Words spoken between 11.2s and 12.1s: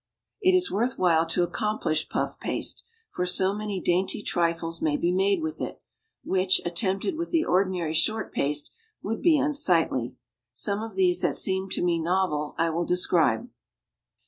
that seem to me